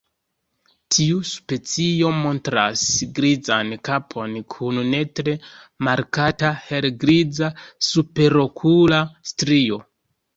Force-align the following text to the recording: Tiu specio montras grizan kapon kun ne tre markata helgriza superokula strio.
Tiu 0.95 1.17
specio 1.31 2.07
montras 2.21 2.85
grizan 3.19 3.69
kapon 3.89 4.33
kun 4.53 4.79
ne 4.93 5.01
tre 5.19 5.35
markata 5.89 6.51
helgriza 6.63 7.51
superokula 7.89 9.03
strio. 9.33 9.79